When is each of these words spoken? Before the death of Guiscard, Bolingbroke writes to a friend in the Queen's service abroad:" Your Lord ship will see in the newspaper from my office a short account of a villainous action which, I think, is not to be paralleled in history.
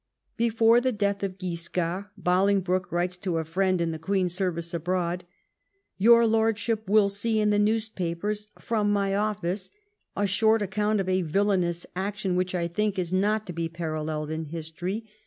Before 0.35 0.81
the 0.81 0.91
death 0.91 1.21
of 1.21 1.37
Guiscard, 1.37 2.05
Bolingbroke 2.17 2.91
writes 2.91 3.17
to 3.17 3.37
a 3.37 3.43
friend 3.45 3.79
in 3.79 3.91
the 3.91 3.99
Queen's 3.99 4.33
service 4.33 4.73
abroad:" 4.73 5.25
Your 5.99 6.25
Lord 6.25 6.57
ship 6.57 6.89
will 6.89 7.07
see 7.07 7.39
in 7.39 7.51
the 7.51 7.59
newspaper 7.59 8.33
from 8.57 8.91
my 8.91 9.13
office 9.15 9.69
a 10.17 10.25
short 10.25 10.63
account 10.63 10.99
of 10.99 11.07
a 11.07 11.21
villainous 11.21 11.85
action 11.95 12.35
which, 12.35 12.55
I 12.55 12.67
think, 12.67 12.97
is 12.97 13.13
not 13.13 13.45
to 13.45 13.53
be 13.53 13.69
paralleled 13.69 14.31
in 14.31 14.45
history. 14.45 15.05